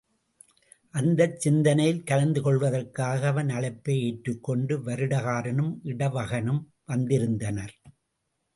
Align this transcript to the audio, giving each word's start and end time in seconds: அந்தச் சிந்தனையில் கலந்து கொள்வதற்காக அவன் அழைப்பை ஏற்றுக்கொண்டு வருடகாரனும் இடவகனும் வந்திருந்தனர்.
அந்தச் 0.93 1.35
சிந்தனையில் 1.39 2.03
கலந்து 2.03 2.41
கொள்வதற்காக 2.41 3.27
அவன் 3.27 3.49
அழைப்பை 3.49 3.97
ஏற்றுக்கொண்டு 4.01 4.77
வருடகாரனும் 4.85 5.73
இடவகனும் 5.83 6.61
வந்திருந்தனர். 6.85 7.75